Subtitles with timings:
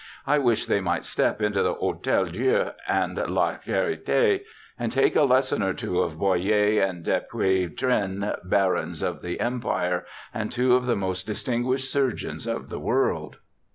[0.25, 4.41] I wish they might step into the Hotel Dieu and La Charite,
[4.79, 10.03] and take a lesson or two of Boyer and Dupuy tren, barons of the Empire,
[10.33, 13.37] and two of the most dis tinguished surgeons in tne world.'